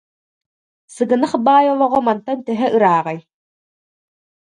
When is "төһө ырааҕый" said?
2.47-3.19